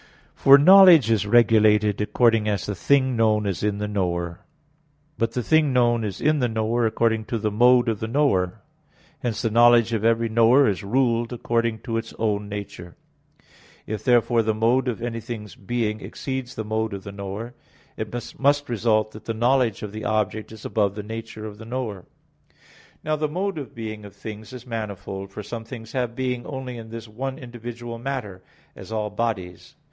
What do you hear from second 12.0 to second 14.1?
own nature. If